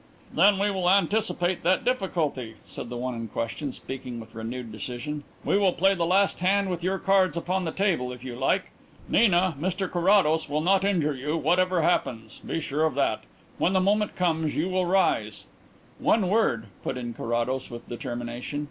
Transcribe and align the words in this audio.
"Then 0.33 0.57
we 0.57 0.71
will 0.71 0.89
anticipate 0.89 1.61
that 1.61 1.85
difficulty," 1.85 2.55
said 2.65 2.89
the 2.89 2.97
one 2.97 3.13
in 3.13 3.27
question, 3.27 3.71
speaking 3.71 4.19
with 4.19 4.33
renewed 4.33 4.71
decision. 4.71 5.23
"We 5.45 5.59
will 5.59 5.73
play 5.73 5.93
the 5.93 6.07
last 6.07 6.39
hand 6.39 6.71
with 6.71 6.83
our 6.83 6.97
cards 6.97 7.37
upon 7.37 7.65
the 7.65 7.71
table 7.71 8.11
if 8.11 8.23
you 8.23 8.35
like. 8.35 8.71
Nina, 9.07 9.53
Mr 9.59 9.87
Carrados 9.87 10.49
will 10.49 10.61
not 10.61 10.83
injure 10.83 11.13
you 11.13 11.37
whatever 11.37 11.83
happens 11.83 12.39
be 12.39 12.59
sure 12.59 12.83
of 12.85 12.95
that. 12.95 13.25
When 13.59 13.73
the 13.73 13.79
moment 13.79 14.15
comes 14.15 14.57
you 14.57 14.69
will 14.69 14.87
rise" 14.87 15.43
"One 16.09 16.29
word," 16.29 16.65
put 16.81 16.97
in 16.97 17.13
Carrados 17.13 17.69
with 17.69 17.87
determination. 17.87 18.59